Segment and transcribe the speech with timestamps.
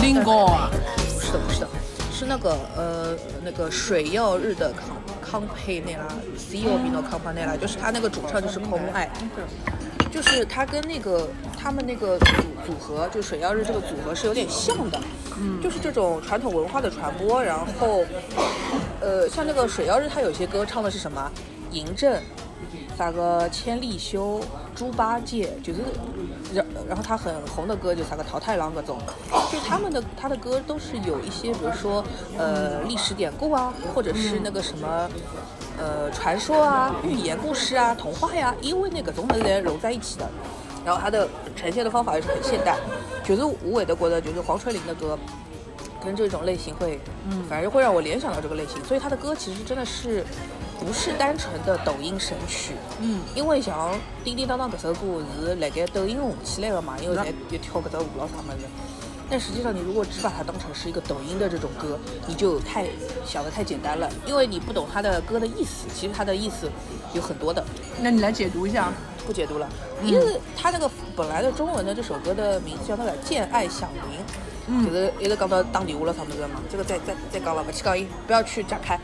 [0.00, 1.68] Lingo 啊 wanna make love 不是的，不是的，
[2.10, 3.14] 是那个呃
[3.44, 6.06] 那个水曜日的康康佩内拉
[6.36, 9.10] ，CEO 比诺康佩内拉，就是他那个主唱就是空爱，
[10.10, 12.26] 就是他跟那个他们那个组
[12.66, 15.00] 组合，就水曜日这个组合是有点像的，
[15.38, 18.04] 嗯，就是这种传统文化的传播，然后
[19.00, 21.30] 呃像那个水曜日，他有些歌唱的是什么
[21.72, 22.20] 嬴政。
[22.96, 24.40] 啥个千利休、
[24.74, 25.80] 猪八戒，就是，
[26.52, 28.98] 然然后他很红的歌就啥个桃太郎各种，
[29.50, 32.04] 就他们的他的歌都是有一些，比如说
[32.36, 35.08] 呃历史典故啊，或者是那个什么
[35.78, 40.28] 呃传说啊、寓言故事啊、童话呀，因为那个种东西融在一起的。
[40.84, 42.76] 然后他的呈现的方法也是很现代，
[43.22, 45.18] 就是无尾的国的就是黄春玲的歌。
[46.00, 50.24] 跟这种类型会，嗯，反正会让我联想到这个类型，所以他的歌其实真的是
[50.78, 53.92] 不是单纯的抖音神曲，嗯，因为像
[54.24, 58.60] 《叮叮当当》这首歌是辣盖抖音红起来的嘛，因为在又跳搿只舞咯啥么子。
[59.30, 62.86] 但实际上，你如果只把它当成是一个抖音的这种歌，你就太
[63.26, 65.86] 想的太简单了，因为你不懂它的歌的意思。
[65.94, 66.70] 其实它的意思
[67.12, 67.62] 有很多的，
[68.00, 68.92] 那你来解读一下。
[69.26, 69.68] 不解读了，
[70.02, 78.98] 因为它那个本来的中文的这首歌的名字叫那个《见爱响铃》，就是一直讲到打电话了啥么子的嘛，这个再再再讲了，不去讲伊，不要去展开，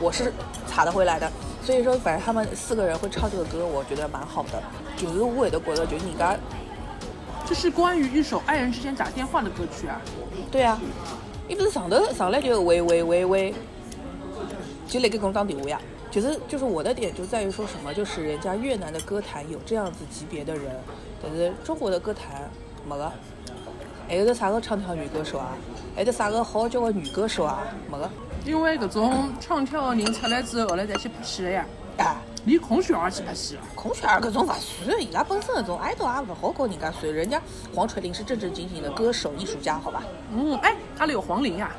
[0.00, 0.32] 我是
[0.66, 1.30] 查得回来的。
[1.62, 4.62] 所以说，反正他们四个人会唱这个歌，我觉得蛮好的。
[4.96, 6.36] 就是无尾的觉得，就是人家
[7.46, 10.00] 这是关于一首爱人之间打电话的歌曲啊。
[10.50, 10.80] 对啊，
[11.48, 13.54] 伊不是上头上来就喂喂喂喂，
[14.88, 15.80] 就来给我打电话呀。
[16.10, 20.74] 就是就是我的点就在于说什么，就是人家越南的歌坛有这样子级别的人，
[21.22, 22.50] 但是中国的歌坛
[22.88, 23.12] 没了。
[24.08, 25.54] 还有的啥个唱跳女歌手啊？
[25.94, 27.62] 还有的啥个好叫个女歌手啊？
[27.88, 28.10] 没个。
[28.44, 31.64] 因为搿种唱跳的人出来之后，后来再去拍戏了呀，
[31.98, 33.60] 啊，连孔雀儿去拍戏了。
[33.74, 37.12] 孔雀儿搿种勿算，伊拉本身搿种爱豆也勿好跟人家算。
[37.12, 37.40] 人家
[37.74, 40.02] 黄垂玲是正正经经的歌手艺术家，好吧？
[40.34, 41.70] 嗯，哎，阿里有黄龄呀。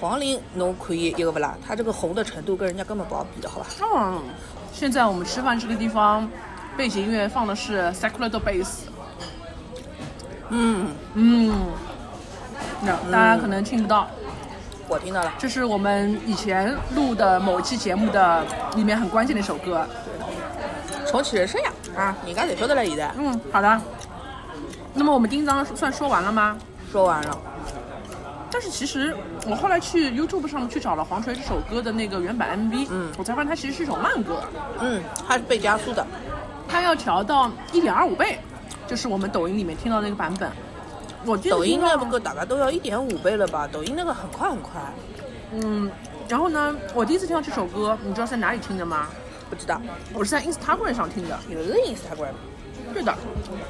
[0.00, 1.56] 黄龄侬可以一个不啦？
[1.66, 3.66] 她这个红的程度跟人家根本不好比的，好吧？
[3.80, 4.22] 嗯，
[4.72, 6.28] 现在我们吃饭这个地方，
[6.76, 8.68] 背景音乐放的是 Secular Bass。
[10.50, 11.66] 嗯，嗯，
[12.82, 14.08] 那大家可能听不到，
[14.88, 15.32] 我听到了。
[15.38, 18.44] 这是我们以前录的某期节目的
[18.74, 19.86] 里面很关键的一首歌。
[21.06, 21.72] 重启人生呀！
[21.96, 23.80] 啊，人家侪晓得了，现在嗯，好的。
[24.94, 26.56] 那么我们第一章算说完了吗？
[26.90, 27.38] 说完了。
[28.50, 29.14] 但是其实
[29.46, 34.42] 我后来去 YouTube 上面去找了黄锤这首歌的那个原版 MV，嗯我才发现它其实是一首慢歌，
[34.80, 36.06] 嗯，它是被加速的。
[36.66, 38.38] 它要调到一点二五倍，
[38.86, 40.50] 就是我们抖音里面听到那个版本。
[41.24, 43.68] 我记得抖音那个大概都要一点五倍了吧？
[43.70, 44.80] 抖音那个很快很快。
[45.52, 45.90] 嗯，
[46.28, 49.08] 然后呢，我第一次听到这首歌，你知道在哪里听的吗？
[49.50, 49.80] 不知道，
[50.12, 51.38] 我是在 Instagram 上听的。
[51.48, 52.32] 有的 Instagram。
[52.94, 53.14] 对的，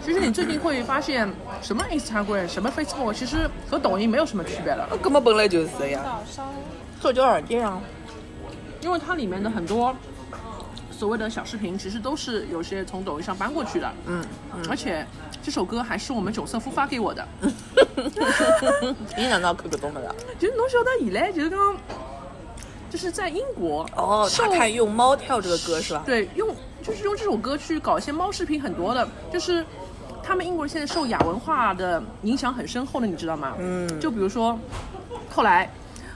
[0.04, 1.28] 其实你最近会发现，
[1.60, 6.04] 什么 Instagram，什么 Facebook，其实和抖音没有什么区别了，那根本本来就是这样。
[7.03, 7.81] 社交软件啊，
[8.81, 9.94] 因为它里面的很多
[10.91, 13.92] 所谓的小视频，其实都是有些从抖音上搬过去的。
[14.06, 14.25] 嗯，
[14.69, 15.04] 而且
[15.43, 17.26] 这首歌还是我们囧瑟夫发给我的。
[19.16, 20.09] 你哪能看搿种物事？
[20.38, 21.59] 就是侬晓得以来就是讲，
[22.91, 26.03] 就是在英国哦，受他看用猫跳这个歌是吧？
[26.04, 26.49] 对，用
[26.82, 29.65] 就是用这首歌去搞一些猫视频很多的，就是
[30.22, 33.55] 他们英国人现在受亚文化的影响很深厚的，你知道吗？
[33.59, 34.59] 嗯就比如说，
[35.31, 35.70] 后来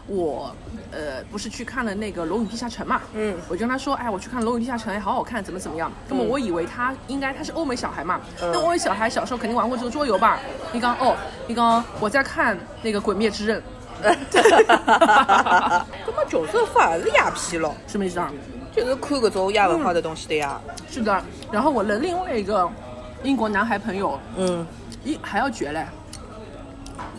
[0.06, 0.54] 我
[0.92, 5.90] 呃不是去看了那个《龙与地下城》嘛，嗯我就跟他说，哎，我去看《龙与地下城》，哎，好好看，怎么怎么样？
[6.08, 10.38] 那么我以为他应该他是欧美小孩嘛，嗯那欧美小孩小时候肯定玩过这个桌游吧？
[10.72, 11.16] 你刚哦，
[11.48, 13.62] 你刚我在看那个《鬼灭之刃》，
[16.04, 18.30] 根本角色反而是鸦片咯，什么意思啊？
[18.74, 20.60] 就是看搿种亚文化的东西的呀。
[20.90, 22.68] 是的，然后我的另外一个
[23.22, 24.66] 英国男孩朋友，嗯，
[25.04, 25.86] 咦，还要绝嘞！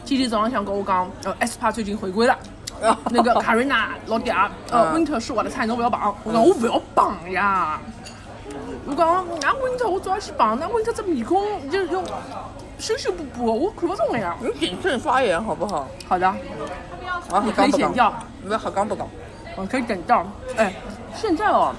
[0.03, 2.37] 今天早上想跟我讲，呃，S 帕最近回归了，
[3.09, 6.15] 那个卡瑞娜老嗲，呃嗯，Winter 是我的菜，侬不要绑。
[6.23, 7.79] 我讲我不要绑呀。
[8.85, 12.03] 我讲那 Winter 我早要去绑，那 Winter 这面孔就就
[12.77, 14.35] 修修补补，我看不中了呀。
[14.41, 15.87] 你谨慎发言好不好？
[16.07, 19.07] 好的，啊，你可以剪掉，你不要好刚不讲。
[19.55, 20.25] 我可以剪掉。
[20.57, 20.73] 哎，
[21.15, 21.73] 现在哦，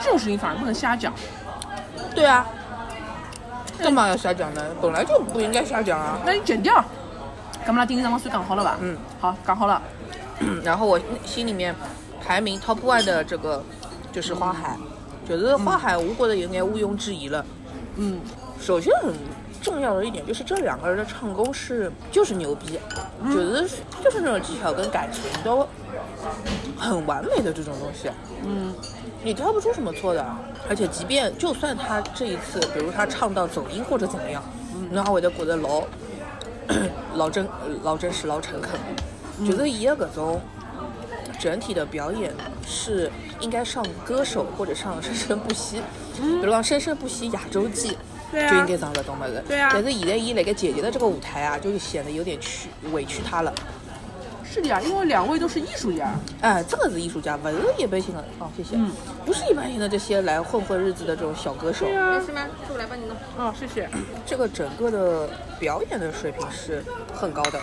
[0.00, 1.12] 这种事情反而不能瞎讲。
[2.14, 2.46] 对啊，
[3.78, 4.62] 干嘛要瞎讲呢？
[4.80, 6.18] 本来就不应该瞎讲啊。
[6.24, 6.84] 那你剪掉。
[7.64, 7.86] 干嘛啦？
[7.86, 8.78] 第一章算讲好了吧？
[8.80, 9.80] 嗯，好，讲好了。
[10.64, 11.74] 然后我心里面
[12.24, 13.62] 排名 top one 的这个
[14.12, 14.76] 就是花海，
[15.26, 17.44] 觉得花海，我觉得应该毋庸置疑了。
[17.96, 18.20] 嗯，
[18.60, 19.12] 首先很
[19.60, 22.78] 重要的一点就是这两个人的唱功是就是牛逼，
[23.26, 23.68] 就是
[24.02, 25.66] 就是那种技巧跟感情都
[26.78, 28.10] 很完美的这种东西。
[28.44, 28.74] 嗯，
[29.22, 30.24] 你挑不出什么错的，
[30.68, 34.42] 而且即便就算他这一次，比如他唱到走音或者怎么样，
[34.90, 35.82] 那阿会得觉得老
[37.16, 37.46] 老真
[37.82, 38.70] 老真实老诚恳，
[39.46, 40.40] 就是伊个搿种
[41.38, 42.32] 整体的表演
[42.66, 43.10] 是
[43.40, 45.80] 应该上歌手或者上生生不息，
[46.16, 47.96] 比如讲生生不息亚洲季。
[48.32, 53.52] 对啊就应该上搿种么子，对啊但是现在伊辣盖姐姐的这个舞台啊，就是显得有点屈委屈她了。
[54.44, 56.14] 是的呀，因为两位都是艺术家。
[56.40, 58.24] 哎，这个是艺术家，不是一般性的。
[58.38, 58.76] 哦，谢谢。
[58.76, 58.88] 嗯
[59.26, 61.86] 不是一般性的这些来混混日子的这种小歌手。
[61.86, 62.46] 对呀、是吗？
[62.66, 63.16] 是我来帮你弄。
[63.36, 63.88] 哦，谢谢。
[64.24, 65.28] 这个整个的
[65.58, 67.60] 表演的水平是很高的。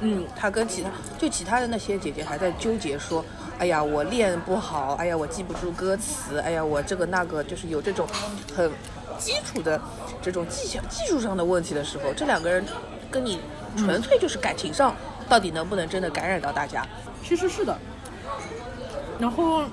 [0.00, 3.24] 嗯，他跟其他就其他的那些姐姐还在纠结说，
[3.58, 8.06] 哎呀，我练不好，哎呀，我记不住歌词，哎呀，我这个那个，就是有这种
[8.54, 8.70] 很
[9.18, 9.80] 基础的
[10.22, 12.64] 这种技巧技术上的问题的时候，这两个人
[13.10, 13.40] 跟你
[13.76, 14.94] 纯粹就是感情上，
[15.28, 16.86] 到底能不能真的感染到大家？
[17.24, 17.76] 其实是的。
[19.18, 19.64] 然后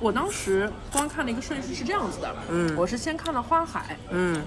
[0.00, 4.42] 我当时观看的一个顺序是这样子的，嗯我是先看了《花海》，嗯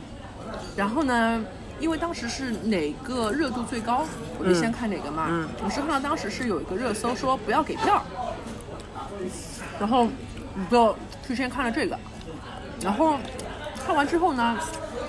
[0.76, 1.42] 然后呢，
[1.80, 4.06] 因为当时是哪个热度最高，
[4.40, 5.28] 我就先看哪个嘛。
[5.30, 8.04] 嗯我是看到当时是有一个热搜说不要给票，
[9.80, 10.96] 然后我就
[11.28, 11.98] 去先看了这个，
[12.82, 13.18] 然后
[13.86, 14.58] 看完之后呢，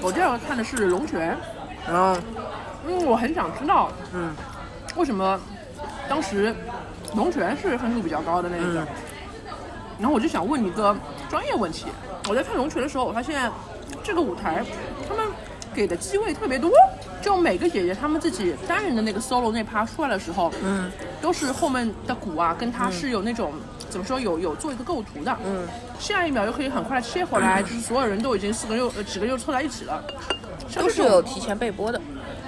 [0.02, 1.36] 我第二个看的是《龙泉》，
[1.90, 2.20] 然后
[2.88, 4.34] 因为我很想知道嗯。
[4.96, 5.38] 为什么
[6.08, 6.56] 当时
[7.14, 8.86] 龙泉是分数比较高的那一个，嗯。
[9.98, 10.96] 然后我就想问一个
[11.28, 11.84] 专业问题。
[12.28, 13.52] 我在看龙泉的时候，我发现
[14.02, 14.64] 这个舞台
[15.76, 16.72] 给的机位特别多，
[17.20, 20.90] 就每个姐姐她们自己单人的那个 solo 那趴出来的时候，嗯
[21.20, 23.52] 都是后面的鼓啊跟它是有那种、
[23.90, 25.68] 怎么说有有做一个构图的，嗯。
[25.98, 30.02] 下一秒又可以很快的切回来，就是所有人都已经四个六呃几个又凑在一起了，
[30.74, 31.98] 都是有提前备播的，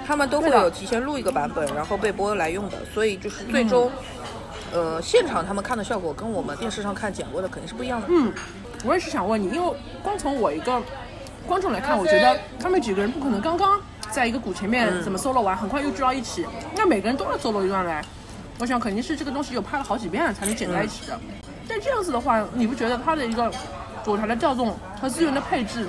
[0.05, 3.91] 他们都会有提前录一个版本，然后备播来用的，所以就是最终，
[4.71, 8.05] 呃，现场他们看的效果跟我们电视上看剪过的肯定是不一样的。
[8.11, 8.31] 嗯，
[8.85, 9.73] 我也是想问你，因为
[10.03, 10.79] 光从我一个
[11.47, 13.79] 观众来看，我觉得他们几个人不可能刚刚
[14.11, 16.45] 在一个鼓前面嗯怎么 solo 完，很快又聚到一起，
[16.75, 18.03] 那每个人都要 solo 一段来。
[18.59, 21.19] 我想肯定是这个东西有拍了好几遍才能剪在一起的。
[21.67, 23.51] 但这样子的话，你不觉得它的一个
[24.05, 25.87] 舞台的调动和资源的配置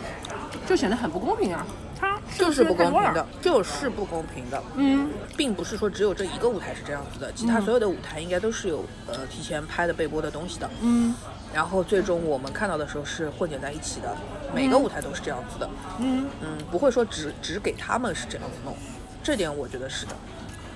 [0.67, 1.67] 就显得很不公平啊？
[1.99, 11.15] 它就是不公平的，就是不公平的，嗯，并不是说只有这一个舞台是这样子的，其他所有的舞台应该都是有呃提前拍的备播的东西的，嗯
[11.53, 14.17] 然后最终我们看到的时候是混剪在一起的，
[14.55, 15.69] 每个舞台都是这样子的，
[15.99, 16.29] 嗯。
[16.43, 18.77] 嗯，不会说只只给他们是这样子弄，
[19.23, 20.13] 这点我觉得是的。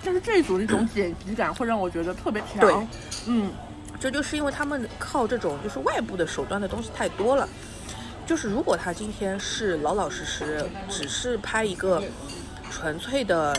[0.05, 2.61] 但是这一组的一种剪辑感会让我觉得特别强。
[2.61, 2.75] 对
[3.27, 3.51] 嗯，
[3.99, 7.49] 这就是因为他们靠这种就是外部的手段的东西太多了。
[8.27, 12.03] 就是如果他今天是老老实实，只是拍一个
[12.71, 13.55] 纯粹的，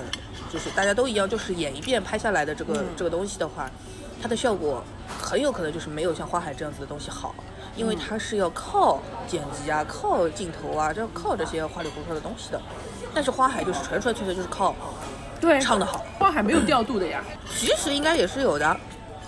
[0.52, 3.70] 就是大家都一样，就是演一遍拍下来的这个、这个东西的话，
[4.22, 4.84] 它的效果
[5.20, 7.36] 很有可能就是没有像花海这样子的东西好，
[7.76, 12.62] 因为它是要靠剪辑啊、靠镜头啊，这要靠这些花里胡哨的东西的。
[13.14, 14.76] 但是花海就是纯纯粹粹就是靠
[15.40, 16.06] 对，唱的好。
[16.18, 17.24] 花海没有调度的呀。
[17.56, 18.78] 其实应该也是有的，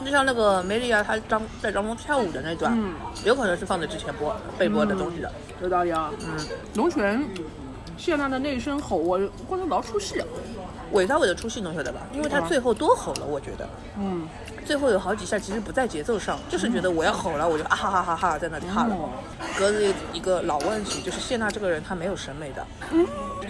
[0.03, 2.93] 就像那个梅丽亚她张在张中跳舞的那段，嗯
[3.23, 5.31] 有可能是放在之前播被播的东西的。
[5.61, 6.11] 有道理啊。
[6.19, 6.37] 嗯，
[6.75, 7.23] 龙泉
[7.97, 10.21] 谢娜的那一声吼，我观众老出戏。
[10.91, 12.01] 韦大伟的出戏侬晓得吧？
[12.13, 13.67] 因为他最后多吼了，我觉得。
[13.97, 14.27] 嗯，
[14.65, 18.95] 最后有好几下其实不在节奏上，就是觉得我要吼了，我就啊哈哈哈哈在那里哈了。
[18.95, 19.09] 哦。
[19.57, 22.65] 格子一个老问题就是谢娜这个人她没有审美的，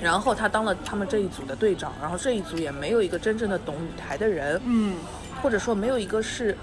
[0.02, 4.96] 然后她当了他们这一组的队长，然后这一组也没有一个真正的懂舞台的人，嗯，
[5.42, 6.58] 或者说没有一个是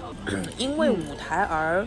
[0.57, 1.85] 因为舞台而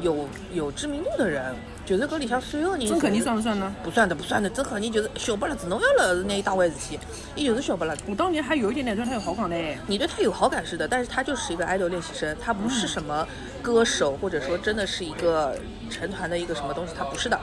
[0.00, 1.54] 有有知名度的人，
[1.88, 3.74] 就是搿里向所有人，这肯定算不算呢？
[3.82, 6.98] 不算的，不算的，这肯定就是小不拉子，侬要了是那一大回事体，
[7.34, 8.02] 伊就是小不拉子。
[8.06, 9.78] 我当年还有一点点对他有好感的哎。
[9.86, 13.26] 你对他有好感是的，但是他就是一个 idol 练习生，他不是什么
[13.62, 15.56] 歌手，或者说真的是一个
[15.88, 17.40] 成团的一个什么东西，他不是的。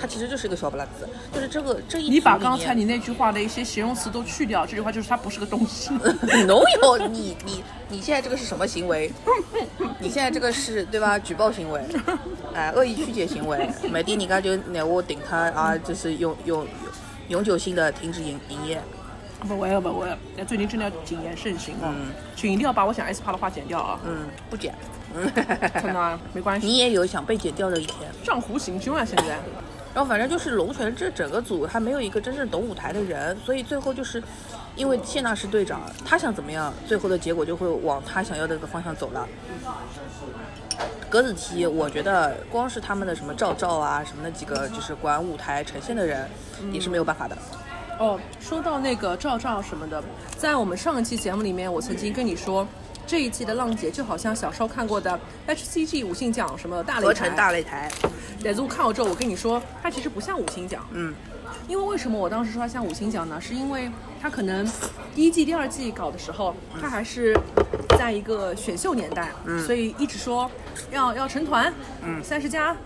[0.00, 5.90] 他其实就是一个小不拉子，就是这个这一你把刚才你那句话的一些形容词都去掉，这句话就是他不是个东西。
[6.46, 9.12] 侬有你你你现在这个是什么行为？
[9.98, 11.18] 你现在这个是对吧？
[11.18, 11.80] 举报行为，
[12.54, 16.66] 哎，恶意曲解行为，没地人家就拿我顶他啊，就是永永
[17.28, 18.80] 永久性的停止营营业。
[19.48, 23.98] 不会不会，哎最近真的要谨言慎行啊，嗯请一定要把我想 S 趴的话剪掉啊！
[24.04, 24.74] 嗯，不剪。
[25.14, 25.26] 嗯，
[25.82, 27.96] 真的啊没关系，你也有想被剪掉的一天。
[28.22, 29.02] 账户行凶啊！
[29.02, 29.38] 现在，
[29.92, 34.22] 然后反正就是龙泉这整个组，他没有一个真正懂舞台的人，所以最后就是
[34.76, 39.28] 因为谢娜是队长，他想怎么样，最后的结果就会往他想要的那个方向走了。
[41.10, 46.28] 格子题，我觉得光是他们的什么赵赵啊，什么那几个就是管舞台呈现的人，
[46.72, 47.36] 也是没有办法的。
[47.98, 50.02] 哦，说到那个赵照什么的，
[50.38, 52.66] 在我们上一期节目里面，我曾经跟你说，
[53.06, 55.18] 这一季的浪姐就好像小时候看过的
[55.48, 57.90] HCG 五星奖什么大擂台，合成大擂台，
[58.42, 60.84] 但是我看过之后，我跟你说，它其实不像五星奖。
[60.92, 61.14] 嗯，
[61.68, 63.40] 因为为什么我当时说它像五星奖呢？
[63.40, 64.66] 是因为它可能
[65.14, 67.38] 第一季、第二季搞的时候，它还是
[67.98, 69.30] 在一个选秀年代，
[69.66, 70.50] 所以一直说
[70.90, 72.76] 要要成团，嗯三十加，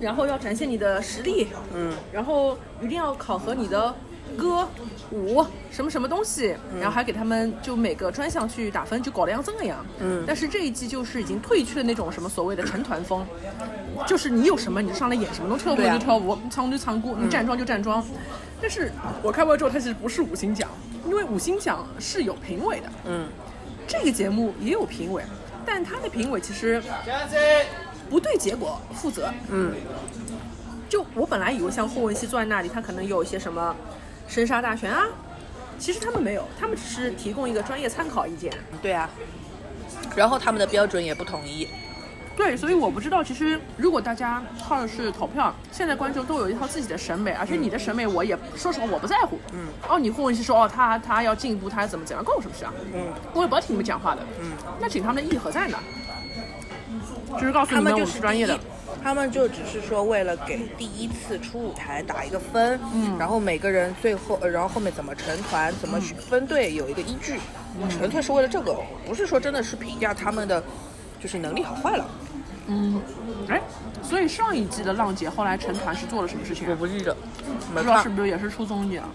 [0.00, 3.94] 然后要展现你的实力，嗯，然后一定要考核你的
[4.36, 4.68] 歌
[5.10, 9.84] 舞什么什么东西，然后还给他们就每个专项去打分，就搞得像这个样。
[10.00, 10.24] 嗯。
[10.26, 13.26] 但是这一季就是已经退去了那种什么所谓的成团风，
[14.06, 18.04] 就是你有什么你就上来演什么，能跳舞就跳舞，唱就唱歌，你站桩就站桩。
[18.60, 20.68] 但是我看过之后，它其实不是五星奖，
[21.06, 23.26] 因为五星奖是有评委的，嗯，
[23.88, 25.22] 这个节目也有评委，
[25.66, 26.82] 但他的评委其实
[28.08, 29.32] 不对结果负责。
[29.50, 29.74] 嗯，
[30.88, 33.74] 就我本来以为像霍汶希坐在那里，他可能有一些什么
[34.32, 35.04] 生杀大权啊，
[35.78, 38.50] 其实他们没有，他们只是提供一个专业参考意见。
[38.80, 39.10] 对啊。
[40.16, 41.68] 然后他们的标准也不统一。
[42.34, 49.38] 对，所以我不知道，其实如果大家靠的是投票，现在观众都有一套自己的审美，而且你的审美我也说实话我不在乎。
[49.52, 49.66] 嗯。
[49.86, 52.72] 哦，你霍汶希说哦他他要进步，他怎么怎样，关我什么事啊？
[52.94, 53.12] 嗯。
[53.34, 54.22] 我也不要听你们讲话的。
[54.40, 54.50] 嗯。
[54.80, 55.78] 那请他们的意义何在呢？
[57.38, 58.58] 就是告诉他们就你们我是专业的。
[59.02, 67.38] 他们就只是说为了给第一次出舞台打一个分，嗯然后每个人最后，呃然后后面怎么成团，怎么选分队有一个依据，
[67.90, 70.62] 纯粹是为了这个，不是说真的是评价他们的
[71.20, 72.06] 就是能力好坏了。
[72.68, 73.02] 嗯，
[73.48, 73.60] 哎，
[74.02, 76.70] 所以上一季的浪姐后来成团是做了什么事情啊？
[76.70, 77.14] 我不记得，
[77.74, 79.08] 没看不知道是，不是也是出综艺啊？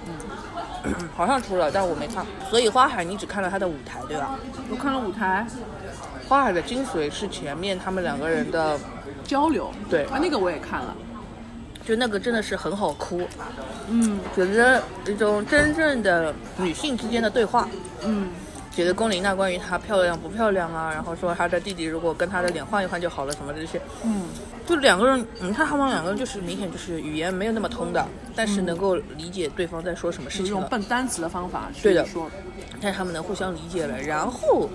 [0.84, 2.25] 嗯，好像出了，但我没看。
[2.50, 4.38] 所以花海你只看了他的舞台，对吧？
[4.70, 5.48] 我看了舞台
[6.27, 8.77] 花海的精髓是前面他们两个人的，
[9.27, 10.05] 交流，对。
[10.05, 10.96] 啊，那个我也看了。
[11.86, 13.22] 就那个真的是很好哭，
[13.88, 14.19] 嗯。
[14.36, 17.69] 觉得一种真正的女性之间的对话。
[18.03, 18.29] 嗯，
[18.75, 24.24] 觉得龚琳娜关于她漂亮不漂亮啊，然后说她的弟弟如果跟她的脸换一换就好了什么的这些，嗯，
[24.65, 28.05] 就两个人，你看他们两个人就是明显就是语言没有那么通的，
[28.36, 32.05] 但是能够理解对方在说什么事情了，笨单词的方法去对的。
[32.81, 34.69] 但是他们能互相理解了，然后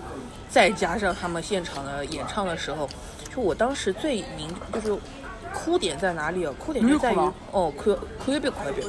[0.49, 2.89] 再加上他们现场的演唱的时候，
[3.35, 5.01] 就我当时最明就是
[5.55, 6.55] 哭点在哪里哦？
[6.59, 7.17] 哭点就在于
[7.51, 8.87] 哦，哭哭一遍哭一遍，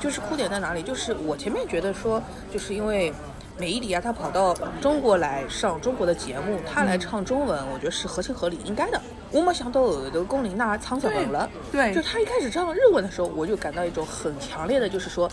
[0.00, 0.82] 就是哭点在哪里？
[0.82, 3.12] 就是我前面觉得说，就是因为。
[3.58, 9.00] 美伊里亚她跑到中国来上中国的节目，她来唱中文，我觉得是合情合理应该的。
[9.30, 15.26] 我没想到后头龚琳娜唱日文了，对就她一开始唱日文的时候，我就感到一种很强烈的，就是说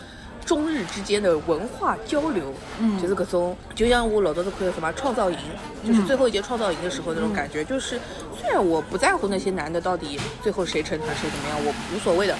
[0.45, 5.37] 中日之间的文化交流，嗯就是各种，就像我老早子看什么创造营，
[5.85, 7.99] 就是最后一节创造营的时候那种感觉，就是
[8.43, 12.35] 虽然我不在乎那些男的到底最后谁成团谁怎么样，我无所谓的。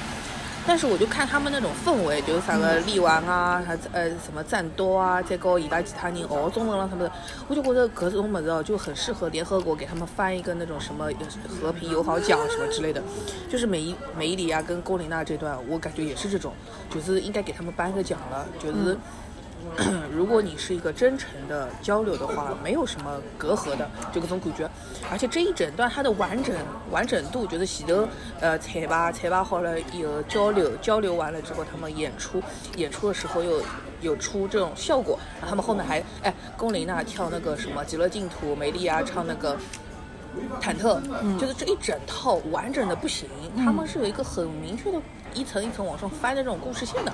[0.67, 7.12] 但是我就看他们那种氛围，就是啥个力丸啊，还呃什么战多啊，再搞伊拉其他人熬中文了什么的，
[7.48, 11.10] 我就觉得搿种么子哦，就很适合联合国给他们颁一个那种什么
[11.62, 13.01] 和平友好奖什么之类的。
[13.50, 16.53] 就是美伊美里亚跟龚琳娜这段，我感觉也是这种，
[16.93, 18.98] 就是应该给他们颁个奖了，就是。
[20.12, 24.70] 如果你是一个真诚的交流的话，没有什么隔阂的，就这种感觉。
[25.12, 26.55] 而且这一整段它的完整
[26.91, 28.08] 完整度，就是前头
[28.39, 32.41] 呃彩排彩排好了以后交流交流完了之后，他们演出
[32.77, 33.62] 演出的时候又
[34.01, 39.58] 有出这种效果，然后他们后面还哎龚琳娜跳那个什么极乐净土，梅丽啊唱那个。
[40.60, 41.00] 忐忑，
[41.38, 45.00] 就是这一整套完整的不行，他们是有一个很明确的
[45.36, 47.13] 一层一层往上翻的这种故事线的。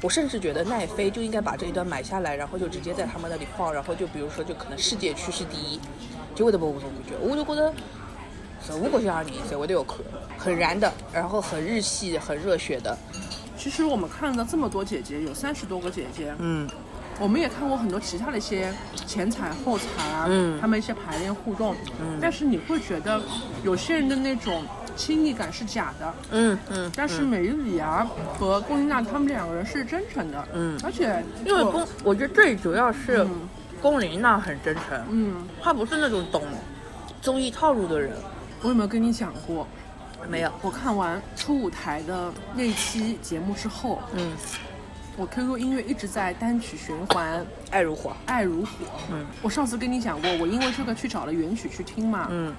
[0.00, 5.80] 我甚至觉得奈飞就应该把这一段买下来，然后就直接在他们那里放，然后就比如说就可能世界趋势第一，
[6.34, 7.16] 就会得没这种感觉。
[7.20, 7.72] 我就觉得，
[8.68, 9.98] 任何国家的人侪会都有看，
[10.38, 12.96] 很燃的，然后很日系、很热血的。
[13.56, 16.68] 其实我们看到这么多姐姐，有三十多个姐姐，嗯
[17.20, 18.72] 我们也看过很多其他的一些
[19.06, 23.20] 前彩后彩啊，嗯他们一些排练互动，嗯但是你会觉得
[23.62, 24.64] 有些人的那种
[24.96, 28.06] 亲密感是假的，嗯嗯，但是美里啊
[28.38, 33.48] 和龚琳娜他们两个人是真诚的，嗯而且因为龚，我觉得最主要是嗯。
[33.82, 36.44] 龚琳娜很真诚，嗯，她不是那种懂
[37.20, 38.12] 综艺套路的人。
[38.62, 39.66] 我有没有跟你讲过？
[40.28, 44.34] 没有，我看完初舞台的那期节目之后，嗯，
[45.16, 47.44] 我 QQ 音乐一直在单曲循环。
[47.72, 48.68] 爱如火，《爱如火》。
[49.10, 49.26] 嗯。
[49.42, 52.54] 我上次跟你讲过，我因为这个去找了原曲去听嘛，嗯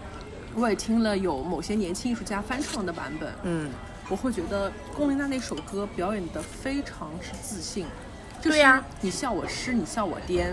[0.55, 3.69] 我也听了有某些年轻艺术家翻唱的版本，嗯。
[4.09, 7.85] 我会觉得龚琳娜那首歌表演的非常之自信，
[8.41, 8.83] 就是对呀。
[8.99, 10.47] 你笑我痴，你笑我癫，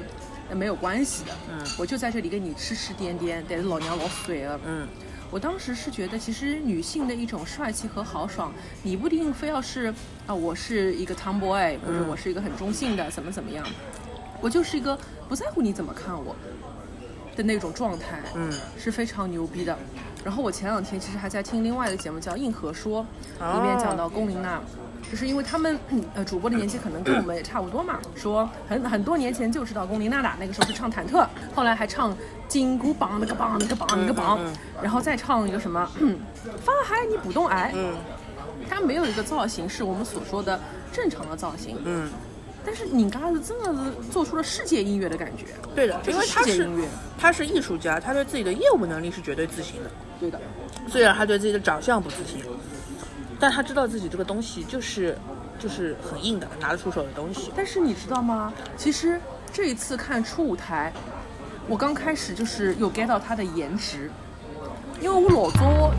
[0.54, 1.33] 没有关系的。
[1.50, 1.66] 嗯。
[1.76, 4.59] 我就在这里跟你痴痴癫癫，但是老娘老水了。
[4.64, 4.87] 嗯，
[5.33, 8.52] 我当时是觉得，其实女性的一种帅气和豪爽，
[8.85, 9.92] 你不一定非要是
[10.28, 13.66] 啊，我是一个 tomboy，或者我是一个很中性的，怎么怎么样，
[14.40, 14.97] 我就是一个
[15.28, 16.37] 不在乎你怎么看我
[17.41, 19.77] 的那种状态，嗯，是非常牛逼的。
[20.23, 23.05] 然后我前两天其实还在听另外一个节目叫《硬核说》，
[23.55, 24.61] 里面讲到龚琳娜。
[25.11, 25.77] 就是因为他们
[26.15, 32.17] 呃主播的年纪可能跟我们也差不多嘛，说很很多年前就知道龚琳娜的，那个时候是唱忐忑，后来还唱
[32.47, 34.39] 金箍棒那个棒那个棒那个棒，
[34.81, 35.85] 然后再唱一个什么
[36.63, 37.95] 发海你不懂爱，嗯。
[38.69, 40.61] 它没有一个造型是我们所说的
[40.93, 42.09] 正常的造型，嗯，
[42.64, 46.69] 但是你嘎子真的是做出了世界音乐的感觉，对的，因为他是
[47.19, 49.90] 他是艺术家，他对自己的业务能力是绝对自信的。
[50.21, 50.38] 对的，
[50.88, 52.45] 虽然他对自己的长相不自信，
[53.38, 55.17] 但他知道自己这个东西就是
[55.59, 57.50] 就是很硬的，拿得出手的东西。
[57.57, 58.52] 但是你知道吗？
[58.76, 59.19] 其实
[59.52, 60.93] 这一次看初舞台，
[61.67, 64.11] 我刚开始就是有 get 到他的颜值，
[65.00, 65.93] 因为我老早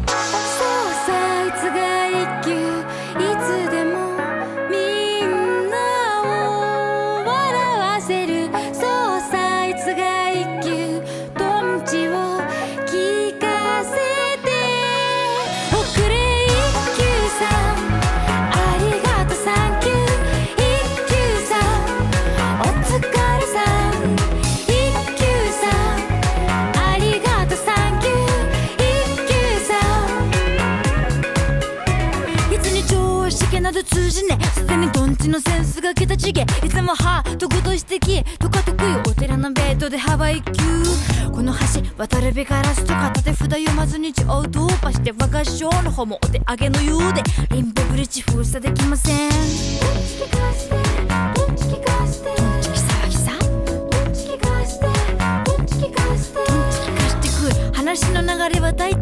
[35.22, 38.24] すでにドンチのセンスが桁違えいつもハートごと指摘。
[38.40, 41.60] とか得意お寺のベッドで幅一級この橋
[41.98, 47.22] 渡るべからすとか立て札読まずに血をドーパして我が師匠の方もお手上げのようで。
[47.52, 49.30] リンボブリッジ封鎖できません。
[49.30, 49.40] ドン
[50.06, 50.76] チキかして
[51.36, 52.30] ドンチキかして。
[52.38, 54.86] ドンチキ騒ぎさドンチキかして
[55.46, 56.40] ドンチキかして。
[56.48, 59.01] ドンチキかしてく話の流れは大体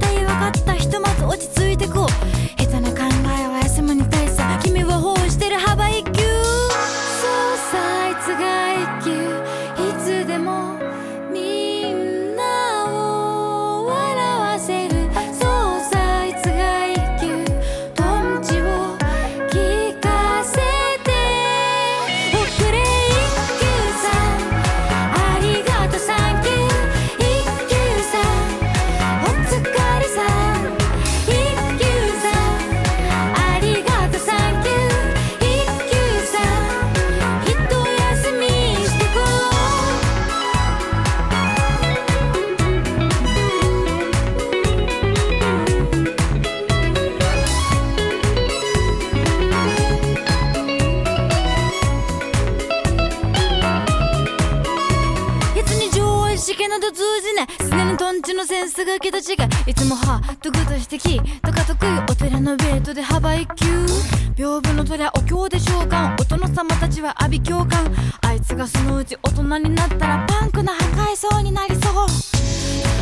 [66.60, 67.90] 様たちは阿鼻共感
[68.22, 71.94] あいつがそのうち大人になったらパンクな破壊そになりそう。
[71.94, 72.06] トン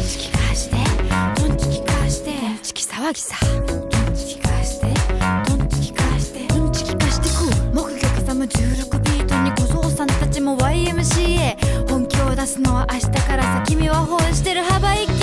[0.07, 0.75] チキ返して
[1.41, 2.31] トンチキ返して。
[2.39, 3.35] トンチキ騒ぎさ。
[3.39, 4.93] トンチキ返して
[5.49, 6.47] トンチキ返して。
[6.47, 15.13] トンチキ返してく木魚さむ16ビートに小僧さんたちも YMCA 本気を出すのは明日から先見は本してる幅一級。